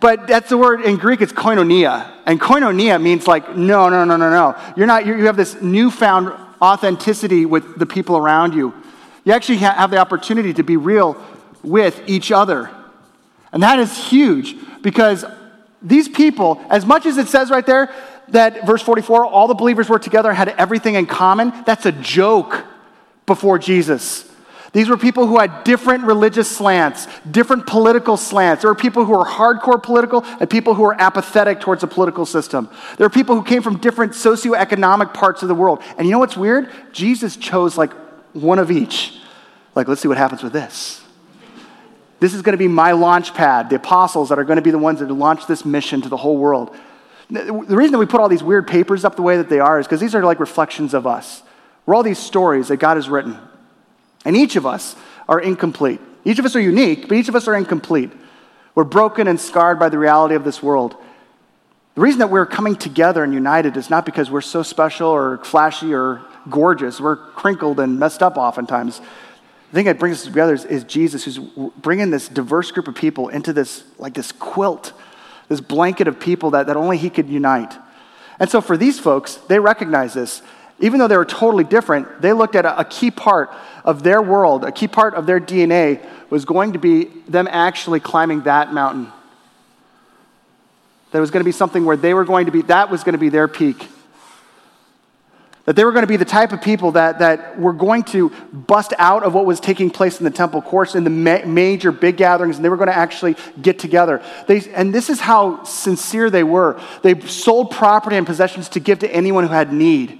[0.00, 2.10] But that's the word in Greek, it's koinonia.
[2.24, 4.56] And koinonia means like, no, no, no, no, no.
[4.76, 8.72] You're not, you have this newfound authenticity with the people around you.
[9.24, 11.22] You actually have the opportunity to be real
[11.62, 12.70] with each other.
[13.52, 15.24] And that is huge because
[15.80, 17.92] these people, as much as it says right there
[18.28, 21.92] that verse 44, all the believers were together and had everything in common, that's a
[21.92, 22.64] joke
[23.26, 24.28] before Jesus.
[24.72, 28.62] These were people who had different religious slants, different political slants.
[28.62, 32.26] There were people who were hardcore political and people who were apathetic towards the political
[32.26, 32.68] system.
[32.98, 35.82] There were people who came from different socioeconomic parts of the world.
[35.96, 36.70] And you know what's weird?
[36.92, 37.92] Jesus chose like
[38.34, 39.18] one of each.
[39.74, 41.02] Like, let's see what happens with this.
[42.20, 44.70] This is going to be my launch pad, the apostles that are going to be
[44.70, 46.74] the ones that launch this mission to the whole world.
[47.30, 49.78] The reason that we put all these weird papers up the way that they are
[49.78, 51.42] is because these are like reflections of us.
[51.86, 53.38] We're all these stories that God has written.
[54.24, 54.96] And each of us
[55.28, 56.00] are incomplete.
[56.24, 58.10] Each of us are unique, but each of us are incomplete.
[58.74, 60.96] We're broken and scarred by the reality of this world.
[61.94, 65.38] The reason that we're coming together and united is not because we're so special or
[65.44, 67.00] flashy or gorgeous.
[67.00, 69.00] We're crinkled and messed up oftentimes.
[69.70, 71.38] The thing that brings us together is, is Jesus, who's
[71.76, 74.92] bringing this diverse group of people into this, like this quilt,
[75.48, 77.74] this blanket of people that, that only he could unite.
[78.38, 80.42] And so for these folks, they recognize this.
[80.80, 83.50] Even though they were totally different, they looked at a, a key part
[83.84, 88.00] of their world, a key part of their DNA was going to be them actually
[88.00, 89.12] climbing that mountain.
[91.10, 93.14] That was going to be something where they were going to be, that was going
[93.14, 93.88] to be their peak.
[95.68, 98.30] That they were going to be the type of people that, that were going to
[98.54, 101.92] bust out of what was taking place in the temple courts, in the ma- major
[101.92, 104.22] big gatherings, and they were going to actually get together.
[104.46, 106.80] They, and this is how sincere they were.
[107.02, 110.18] They sold property and possessions to give to anyone who had need.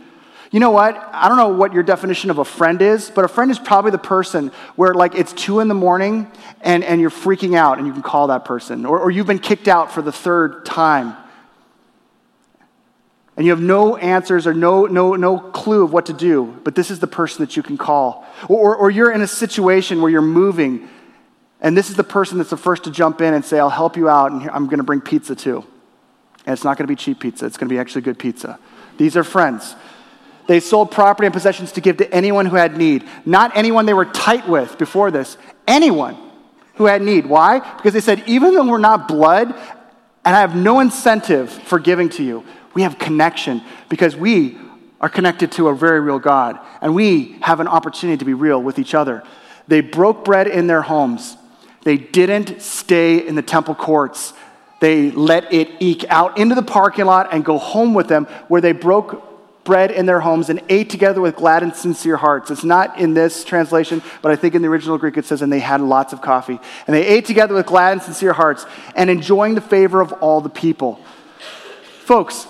[0.51, 0.95] You know what?
[1.15, 3.93] I don't know what your definition of a friend is, but a friend is probably
[3.93, 6.31] the person where, like, it's two in the morning
[6.61, 9.39] and, and you're freaking out and you can call that person, or, or you've been
[9.39, 11.17] kicked out for the third time
[13.39, 16.75] and you have no answers or no, no, no clue of what to do, but
[16.75, 18.27] this is the person that you can call.
[18.49, 20.89] Or, or you're in a situation where you're moving,
[21.61, 23.97] and this is the person that's the first to jump in and say, I'll help
[23.97, 25.65] you out, and I'm going to bring pizza too.
[26.47, 28.59] And it's not going to be cheap pizza, it's going to be actually good pizza.
[28.97, 29.77] These are friends.
[30.49, 33.95] They sold property and possessions to give to anyone who had need, not anyone they
[33.95, 36.17] were tight with before this, anyone
[36.75, 37.25] who had need.
[37.25, 37.61] Why?
[37.77, 39.55] Because they said, even though we're not blood,
[40.25, 42.45] and I have no incentive for giving to you,
[42.79, 44.57] we have connection because we
[45.01, 48.63] are connected to a very real God, and we have an opportunity to be real
[48.63, 49.25] with each other.
[49.67, 51.37] They broke bread in their homes.
[51.83, 54.33] They didn't stay in the temple courts.
[54.79, 58.61] They let it eke out into the parking lot and go home with them, where
[58.61, 62.49] they broke bread in their homes and ate together with glad and sincere hearts.
[62.49, 65.53] It's not in this translation, but I think in the original Greek it says, and
[65.53, 66.61] they had lots of coffee.
[66.87, 70.41] And they ate together with glad and sincere hearts and enjoying the favor of all
[70.41, 71.01] the people.
[72.05, 72.47] Folks,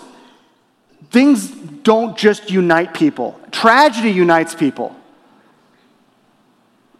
[1.11, 4.95] things don't just unite people, tragedy unites people.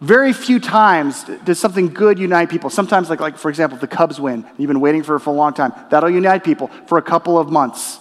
[0.01, 2.69] Very few times does something good unite people.
[2.69, 4.45] Sometimes, like, like for example, the Cubs win.
[4.57, 5.73] You've been waiting for for a long time.
[5.89, 7.99] That'll unite people for a couple of months.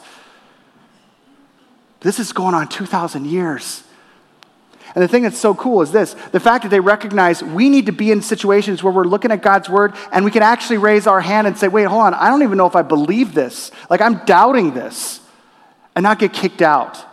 [2.01, 3.83] This is going on 2,000 years.
[4.95, 7.87] And the thing that's so cool is this the fact that they recognize we need
[7.87, 11.07] to be in situations where we're looking at God's word and we can actually raise
[11.07, 13.71] our hand and say, wait, hold on, I don't even know if I believe this.
[13.91, 15.21] Like, I'm doubting this
[15.99, 17.05] and not get kicked out.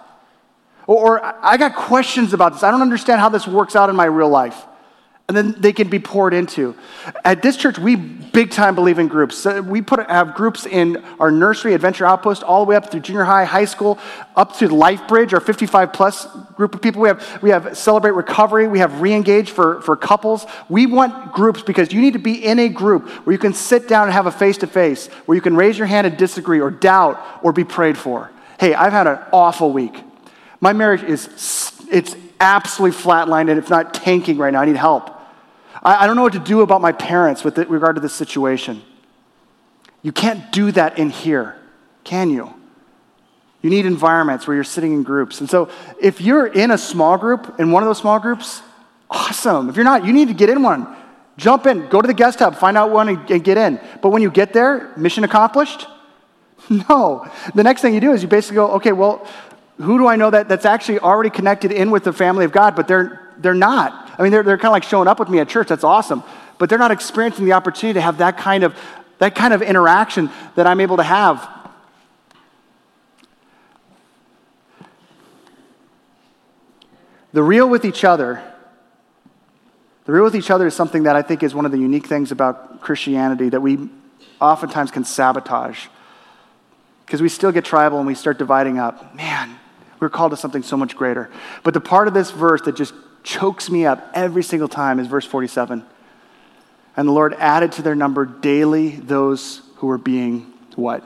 [0.85, 2.61] Or, or, I got questions about this.
[2.61, 4.63] I don't understand how this works out in my real life.
[5.27, 6.75] And then they can be poured into.
[7.23, 9.43] At this church, we big time believe in groups.
[9.43, 13.23] We put, have groups in our nursery, Adventure Outpost, all the way up through junior
[13.23, 13.97] high, high school,
[14.35, 17.01] up to Life Bridge, our 55 plus group of people.
[17.01, 18.67] We have, we have Celebrate Recovery.
[18.67, 20.45] We have Reengage for, for couples.
[20.69, 23.87] We want groups because you need to be in a group where you can sit
[23.87, 26.61] down and have a face to face, where you can raise your hand and disagree
[26.61, 28.29] or doubt or be prayed for.
[28.59, 30.03] Hey, I've had an awful week.
[30.61, 31.29] My marriage is
[31.91, 34.61] it's absolutely flatlined and if not tanking right now.
[34.61, 35.09] I need help.
[35.83, 38.81] I, I don't know what to do about my parents with regard to this situation.
[40.01, 41.55] You can't do that in here,
[42.03, 42.53] can you?
[43.61, 45.39] You need environments where you're sitting in groups.
[45.39, 48.61] And so if you're in a small group, in one of those small groups,
[49.09, 49.69] awesome.
[49.69, 50.95] If you're not, you need to get in one.
[51.37, 53.79] Jump in, go to the guest hub, find out one and, and get in.
[54.01, 55.87] But when you get there, mission accomplished?
[56.89, 57.29] No.
[57.53, 59.27] The next thing you do is you basically go, okay, well,
[59.77, 62.75] who do I know that, that's actually already connected in with the family of God,
[62.75, 64.13] but they're, they're not?
[64.17, 65.67] I mean, they're, they're kind of like showing up with me at church.
[65.67, 66.23] That's awesome.
[66.57, 68.75] But they're not experiencing the opportunity to have that kind of,
[69.19, 71.49] that kind of interaction that I'm able to have.
[77.33, 78.41] The real with each other,
[80.05, 82.07] the real with each other is something that I think is one of the unique
[82.07, 83.89] things about Christianity that we
[84.39, 85.87] oftentimes can sabotage
[87.05, 89.15] because we still get tribal and we start dividing up.
[89.15, 89.57] Man,
[89.99, 91.29] we're called to something so much greater.
[91.63, 95.07] But the part of this verse that just chokes me up every single time is
[95.07, 95.85] verse 47.
[96.97, 101.03] And the Lord added to their number daily those who were being what?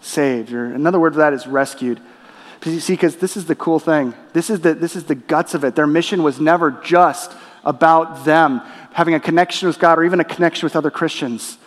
[0.00, 0.52] Saved.
[0.52, 2.00] Or another word for that is rescued.
[2.58, 4.14] Because you see, because this is the cool thing.
[4.32, 5.74] This is the, this is the guts of it.
[5.74, 7.32] Their mission was never just
[7.64, 8.60] about them
[8.92, 11.58] having a connection with God or even a connection with other Christians.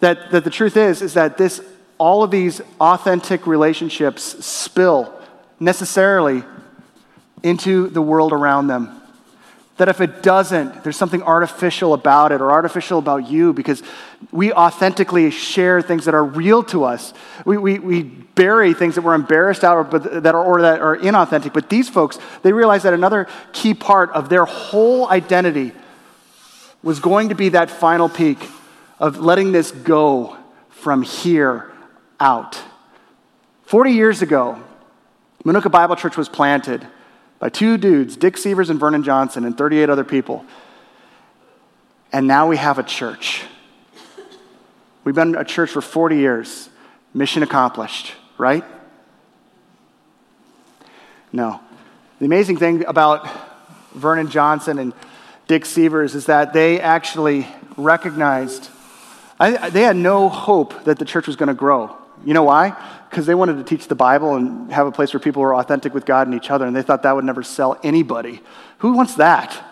[0.00, 1.60] That, that the truth is, is that this
[2.00, 5.14] all of these authentic relationships spill
[5.60, 6.42] necessarily
[7.42, 9.02] into the world around them.
[9.76, 13.82] That if it doesn't, there's something artificial about it or artificial about you because
[14.32, 17.12] we authentically share things that are real to us.
[17.44, 20.80] We, we, we bury things that we're embarrassed out or, but that are, or that
[20.80, 21.52] are inauthentic.
[21.52, 25.72] But these folks, they realize that another key part of their whole identity
[26.82, 28.38] was going to be that final peak
[28.98, 30.38] of letting this go
[30.70, 31.69] from here
[32.20, 32.62] out.
[33.64, 34.62] 40 years ago,
[35.44, 36.86] Minooka Bible Church was planted
[37.38, 40.44] by two dudes, Dick Severs and Vernon Johnson, and 38 other people.
[42.12, 43.44] And now we have a church.
[45.04, 46.68] We've been a church for 40 years.
[47.14, 48.64] Mission accomplished, right?
[51.32, 51.60] No.
[52.18, 53.28] The amazing thing about
[53.94, 54.92] Vernon Johnson and
[55.48, 58.68] Dick Seevers is that they actually recognized,
[59.38, 61.96] I, they had no hope that the church was going to grow.
[62.24, 62.76] You know why?
[63.08, 65.94] Because they wanted to teach the Bible and have a place where people were authentic
[65.94, 68.42] with God and each other, and they thought that would never sell anybody.
[68.78, 69.62] Who wants that?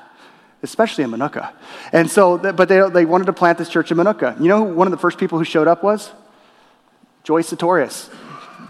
[0.62, 1.52] Especially in Minooka.
[1.92, 4.40] And so, but they, they wanted to plant this church in Minooka.
[4.40, 6.10] You know one of the first people who showed up was?
[7.22, 8.10] Joyce Sartorius.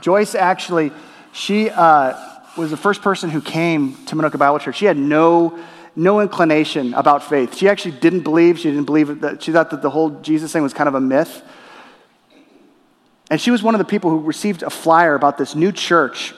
[0.00, 0.92] Joyce actually,
[1.32, 2.14] she uh,
[2.56, 4.76] was the first person who came to Minooka Bible Church.
[4.76, 5.58] She had no
[5.96, 7.56] no inclination about faith.
[7.56, 8.58] She actually didn't believe.
[8.58, 9.42] She didn't believe that.
[9.42, 11.42] She thought that the whole Jesus thing was kind of a myth.
[13.30, 16.34] And she was one of the people who received a flyer about this new church.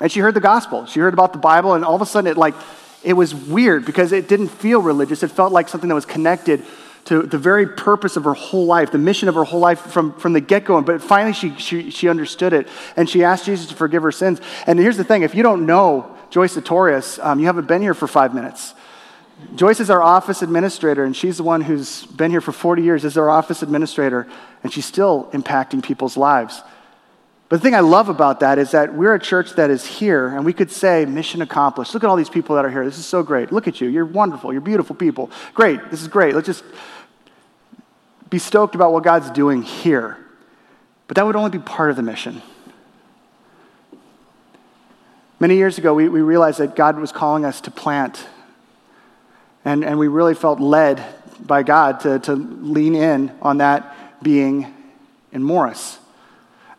[0.00, 0.86] And she heard the gospel.
[0.86, 2.54] She heard about the Bible, and all of a sudden it like
[3.02, 5.22] it was weird because it didn't feel religious.
[5.22, 6.64] It felt like something that was connected
[7.06, 10.12] to the very purpose of her whole life, the mission of her whole life from,
[10.14, 10.80] from the get go.
[10.82, 14.40] But finally, she, she, she understood it and she asked Jesus to forgive her sins.
[14.66, 17.94] And here's the thing if you don't know Joyce Sartorius, um, you haven't been here
[17.94, 18.74] for five minutes.
[19.56, 23.04] Joyce is our office administrator, and she's the one who's been here for 40 years
[23.04, 24.28] as our office administrator,
[24.62, 26.62] and she's still impacting people's lives.
[27.48, 30.28] But the thing I love about that is that we're a church that is here,
[30.28, 31.92] and we could say, mission accomplished.
[31.94, 32.84] Look at all these people that are here.
[32.84, 33.50] This is so great.
[33.50, 33.88] Look at you.
[33.88, 34.52] You're wonderful.
[34.52, 35.30] You're beautiful people.
[35.52, 35.90] Great.
[35.90, 36.36] This is great.
[36.36, 36.62] Let's just
[38.30, 40.16] be stoked about what God's doing here.
[41.08, 42.40] But that would only be part of the mission.
[45.40, 48.24] Many years ago, we, we realized that God was calling us to plant.
[49.64, 51.04] And, and we really felt led
[51.40, 54.74] by God to, to lean in on that being
[55.32, 55.98] in Morris.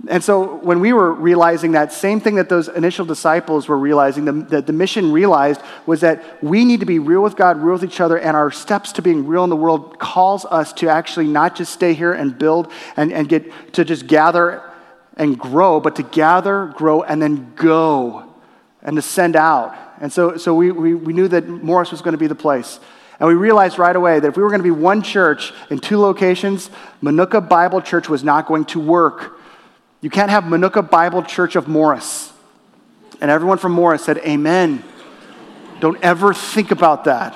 [0.07, 4.25] And so when we were realizing that same thing that those initial disciples were realizing,
[4.25, 7.73] the, that the mission realized was that we need to be real with God, real
[7.73, 10.89] with each other, and our steps to being real in the world calls us to
[10.89, 14.63] actually not just stay here and build and, and get to just gather
[15.17, 18.27] and grow, but to gather, grow, and then go
[18.81, 19.77] and to send out.
[19.99, 22.79] And so, so we, we, we knew that Morris was going to be the place.
[23.21, 25.79] And we realized right away that if we were going to be one church in
[25.79, 26.69] two locations,
[27.01, 29.37] Minooka Bible Church was not going to work
[30.01, 32.33] you can't have Minooka Bible Church of Morris.
[33.21, 34.83] And everyone from Morris said, Amen.
[35.79, 37.35] Don't ever think about that.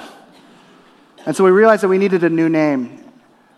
[1.26, 3.02] And so we realized that we needed a new name.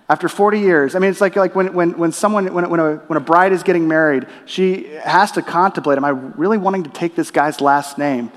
[0.09, 2.95] After 40 years, I mean, it's like, like when, when, when someone, when, when, a,
[3.07, 6.89] when a bride is getting married, she has to contemplate, am I really wanting to
[6.89, 8.31] take this guy's last name?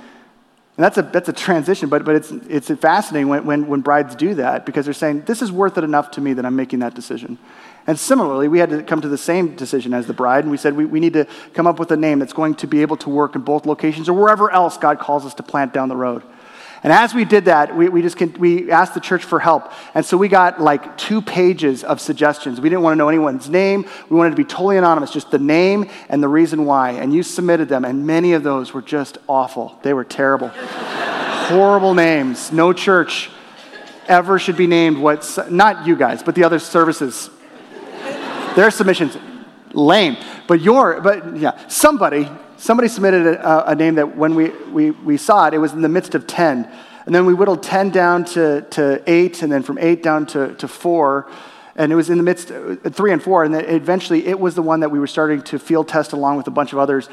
[0.77, 4.15] And that's a, that's a transition, but, but it's, it's fascinating when, when, when brides
[4.15, 6.79] do that because they're saying, this is worth it enough to me that I'm making
[6.79, 7.39] that decision.
[7.87, 10.57] And similarly, we had to come to the same decision as the bride, and we
[10.57, 12.97] said we, we need to come up with a name that's going to be able
[12.99, 15.97] to work in both locations or wherever else God calls us to plant down the
[15.97, 16.23] road.
[16.83, 19.71] And as we did that, we, we just we asked the church for help.
[19.95, 22.61] And so we got like two pages of suggestions.
[22.61, 23.87] We didn't want to know anyone's name.
[24.09, 26.93] We wanted to be totally anonymous, just the name and the reason why.
[26.93, 29.79] And you submitted them, and many of those were just awful.
[29.83, 30.49] They were terrible.
[30.55, 32.53] Horrible names.
[32.53, 33.31] No church
[34.09, 37.31] ever should be named what's not you guys, but the other services
[38.55, 39.17] their submissions,
[39.73, 40.17] lame.
[40.47, 42.29] But your, but yeah, somebody,
[42.61, 45.81] somebody submitted a, a, name that when we, we, we saw it, it was in
[45.81, 46.71] the midst of 10.
[47.07, 50.55] And then we whittled 10 down to, to 8, and then from 8 down to,
[50.57, 51.27] to 4.
[51.77, 53.45] And it was in the midst, uh, 3 and 4.
[53.45, 56.37] And then eventually it was the one that we were starting to field test along
[56.37, 57.09] with a bunch of others,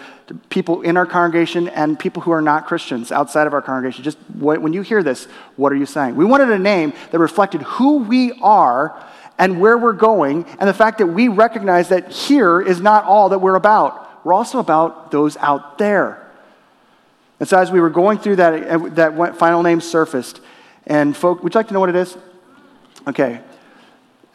[0.49, 4.03] people in our congregation and people who are not Christians outside of our congregation.
[4.03, 6.17] Just when you hear this, what are you saying?
[6.17, 9.01] We wanted a name that reflected who we are
[9.39, 13.29] and where we're going, and the fact that we recognize that here is not all
[13.29, 14.07] that we're about.
[14.28, 16.22] We're also about those out there.
[17.40, 20.42] And so, as we were going through that, uh, that final name surfaced,
[20.86, 22.18] and folk, would you like to know what it is?
[23.08, 23.40] Okay.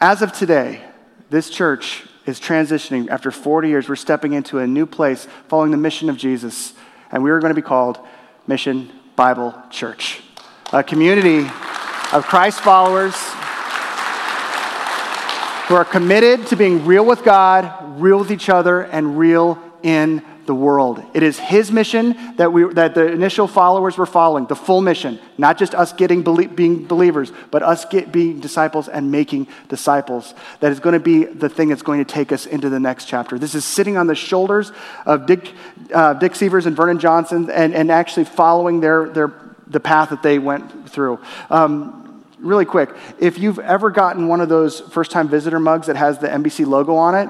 [0.01, 0.83] As of today,
[1.29, 3.07] this church is transitioning.
[3.07, 6.73] After 40 years, we're stepping into a new place following the mission of Jesus,
[7.11, 7.99] and we are going to be called
[8.47, 10.23] Mission Bible Church,
[10.71, 11.41] a community
[12.11, 13.13] of Christ followers
[15.67, 20.23] who are committed to being real with God, real with each other, and real in
[20.45, 21.03] the world.
[21.13, 25.19] It is His mission that, we, that the initial followers were following, the full mission,
[25.37, 26.23] not just us getting
[26.55, 30.33] being believers, but us get, being disciples and making disciples.
[30.59, 33.05] That is going to be the thing that's going to take us into the next
[33.05, 33.37] chapter.
[33.37, 34.71] This is sitting on the shoulders
[35.05, 35.53] of Dick,
[35.93, 39.33] uh, Dick Seevers and Vernon Johnson and, and actually following their, their,
[39.67, 41.19] the path that they went through.
[41.49, 42.89] Um, really quick,
[43.19, 46.67] if you've ever gotten one of those first time visitor mugs that has the MBC
[46.67, 47.29] logo on it,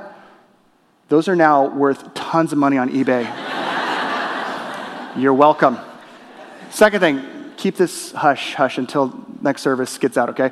[1.10, 3.24] those are now worth tons of money on eBay.
[5.16, 5.78] You're welcome.
[6.72, 7.24] Second thing,
[7.58, 10.51] keep this hush hush until next service gets out, okay?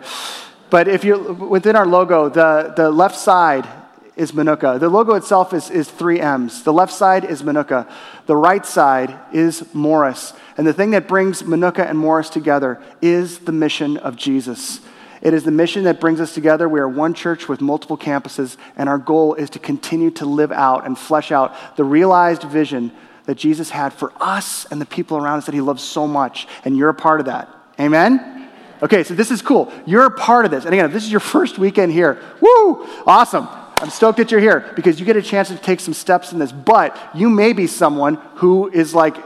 [0.70, 3.68] But if you within our logo, the, the left side
[4.16, 4.80] is Minooka.
[4.80, 6.64] The logo itself is, is three M's.
[6.64, 7.90] The left side is Minooka.
[8.26, 10.34] The right side is Morris.
[10.58, 14.82] And the thing that brings Minooka and Morris together is the mission of Jesus.
[15.22, 16.68] It is the mission that brings us together.
[16.68, 20.52] We are one church with multiple campuses, and our goal is to continue to live
[20.52, 22.92] out and flesh out the realized vision
[23.26, 26.48] that Jesus had for us and the people around us that he loves so much.
[26.66, 27.50] And you're a part of that.
[27.80, 28.50] Amen?
[28.82, 29.72] Okay, so this is cool.
[29.86, 30.66] You're a part of this.
[30.66, 33.48] And again, if this is your first weekend here, woo, awesome.
[33.78, 36.40] I'm stoked that you're here because you get a chance to take some steps in
[36.40, 36.52] this.
[36.52, 39.18] But you may be someone who is like,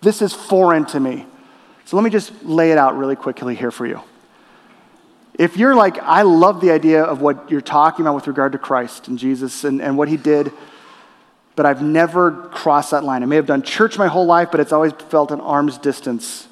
[0.00, 1.26] this is foreign to me.
[1.84, 4.00] So let me just lay it out really quickly here for you.
[5.38, 8.58] If you're like, I love the idea of what you're talking about with regard to
[8.58, 10.52] Christ and Jesus and, and what he did,
[11.54, 13.22] but I've never crossed that line.
[13.22, 16.48] I may have done church my whole life, but it's always felt an arm's distance.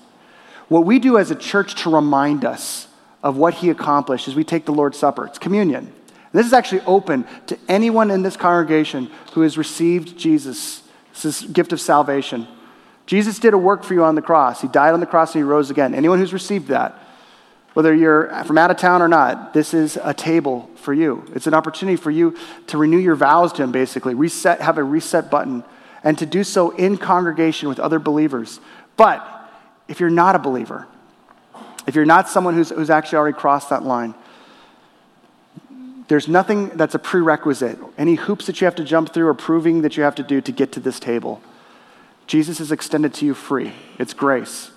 [0.68, 2.86] What we do as a church to remind us
[3.22, 5.26] of what he accomplished is we take the Lord's Supper.
[5.26, 5.78] It's communion.
[5.86, 10.82] And this is actually open to anyone in this congregation who has received Jesus,
[11.22, 12.46] this gift of salvation.
[13.06, 14.60] Jesus did a work for you on the cross.
[14.60, 15.94] He died on the cross and he rose again.
[15.94, 17.00] Anyone who's received that,
[17.76, 21.22] whether you're from out of town or not, this is a table for you.
[21.34, 22.34] It's an opportunity for you
[22.68, 25.62] to renew your vows to him, basically, reset, have a reset button,
[26.02, 28.60] and to do so in congregation with other believers.
[28.96, 29.22] But
[29.88, 30.86] if you're not a believer,
[31.86, 34.14] if you're not someone who's, who's actually already crossed that line,
[36.08, 39.82] there's nothing that's a prerequisite, any hoops that you have to jump through or proving
[39.82, 41.42] that you have to do to get to this table.
[42.26, 43.74] Jesus is extended to you free.
[43.98, 44.70] It's grace.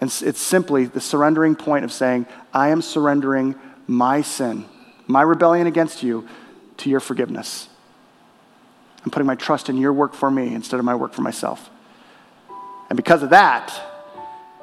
[0.00, 4.64] And it's simply the surrendering point of saying, I am surrendering my sin,
[5.06, 6.28] my rebellion against you,
[6.78, 7.68] to your forgiveness.
[9.04, 11.70] I'm putting my trust in your work for me instead of my work for myself.
[12.90, 13.72] And because of that,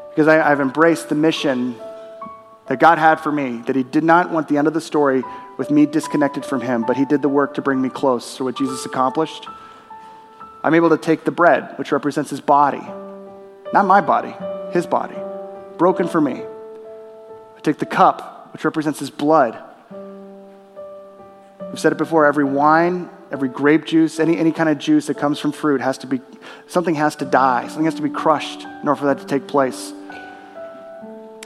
[0.09, 1.75] because I, have embraced the mission
[2.67, 5.23] that God had for me, that He did not want the end of the story
[5.57, 8.43] with me disconnected from Him, but He did the work to bring me close to
[8.43, 9.47] what Jesus accomplished.
[10.63, 12.81] I'm able to take the bread, which represents His body,
[13.73, 14.33] not my body,
[14.71, 15.17] His body,
[15.77, 16.41] broken for me.
[16.41, 19.57] I take the cup, which represents His blood.
[21.69, 25.17] We've said it before every wine, every grape juice, any, any kind of juice that
[25.17, 26.21] comes from fruit has to be,
[26.67, 29.47] something has to die, something has to be crushed in order for that to take
[29.47, 29.91] place.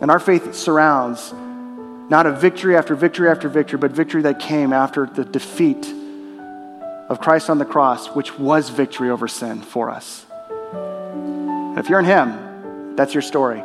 [0.01, 1.33] And our faith surrounds
[2.09, 5.93] not a victory after victory after victory, but victory that came after the defeat
[7.09, 10.25] of Christ on the cross, which was victory over sin for us.
[10.71, 13.63] And if you're in Him, that's your story.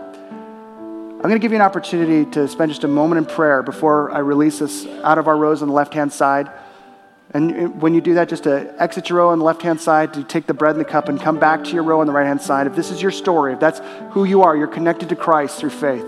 [1.25, 4.11] I'm going to give you an opportunity to spend just a moment in prayer before
[4.11, 6.51] I release us out of our rows on the left hand side.
[7.31, 10.13] And when you do that, just to exit your row on the left hand side,
[10.13, 12.13] to take the bread and the cup and come back to your row on the
[12.13, 12.67] right hand side.
[12.67, 15.71] If this is your story, if that's who you are, you're connected to Christ through
[15.71, 16.05] faith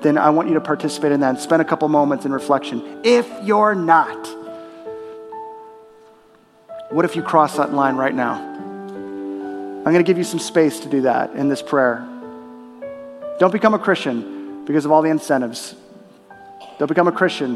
[0.00, 3.00] then I want you to participate in that and spend a couple moments in reflection.
[3.02, 4.28] If you're not,
[6.90, 8.34] what if you cross that line right now?
[8.34, 12.06] I'm going to give you some space to do that in this prayer.
[13.40, 14.37] Don't become a Christian
[14.68, 15.74] because of all the incentives.
[16.78, 17.54] Don't become a Christian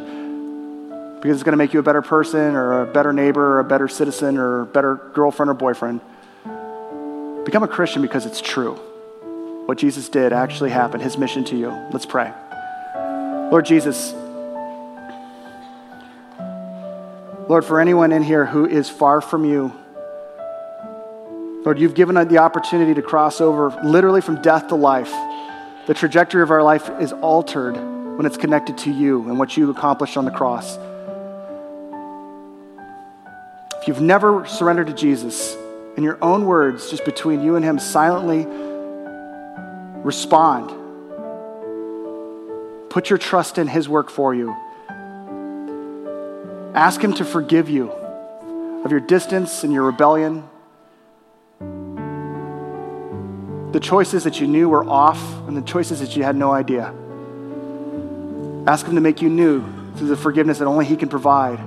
[1.20, 3.64] because it's going to make you a better person or a better neighbor or a
[3.64, 6.00] better citizen or a better girlfriend or boyfriend.
[7.44, 8.76] Become a Christian because it's true
[9.66, 11.68] what Jesus did actually happened, his mission to you.
[11.92, 12.32] Let's pray.
[13.50, 14.14] Lord Jesus,
[17.46, 19.70] Lord, for anyone in here who is far from you,
[21.62, 25.12] Lord, you've given the opportunity to cross over literally from death to life.
[25.86, 27.76] The trajectory of our life is altered
[28.16, 30.78] when it's connected to you and what you accomplished on the cross.
[33.80, 35.56] If you've never surrendered to Jesus,
[35.96, 38.46] in your own words, just between you and Him, silently
[40.04, 40.70] Respond.
[42.90, 44.50] Put your trust in His work for you.
[46.74, 47.90] Ask Him to forgive you
[48.84, 50.48] of your distance and your rebellion.
[53.72, 56.92] The choices that you knew were off and the choices that you had no idea.
[58.66, 59.64] Ask Him to make you new
[59.96, 61.58] through the forgiveness that only He can provide.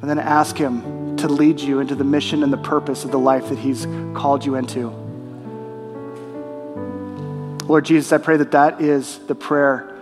[0.00, 3.18] And then ask Him to lead you into the mission and the purpose of the
[3.18, 3.84] life that He's
[4.14, 4.88] called you into.
[7.66, 9.96] Lord Jesus, I pray that that is the prayer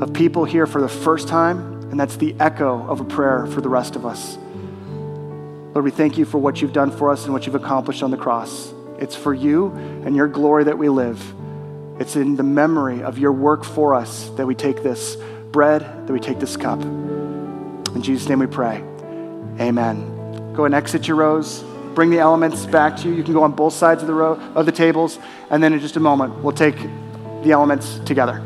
[0.00, 3.60] of people here for the first time, and that's the echo of a prayer for
[3.60, 4.36] the rest of us.
[5.74, 8.10] Lord, we thank you for what you've done for us and what you've accomplished on
[8.10, 8.72] the cross.
[8.98, 9.68] It's for you
[10.04, 11.22] and your glory that we live.
[11.98, 15.16] It's in the memory of your work for us that we take this
[15.52, 16.80] bread, that we take this cup.
[16.82, 18.82] In Jesus' name we pray.
[19.60, 20.52] Amen.
[20.54, 21.64] Go and exit your rows
[21.94, 23.14] bring the elements back to you.
[23.14, 25.18] You can go on both sides of the row of the tables,
[25.50, 26.76] and then in just a moment, we'll take
[27.42, 28.42] the elements together.